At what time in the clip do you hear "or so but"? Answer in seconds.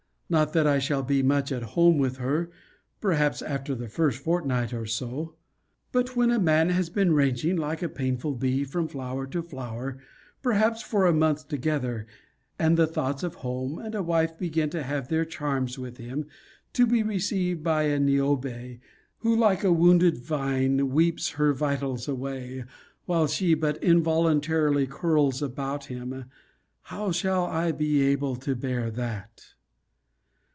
4.71-6.15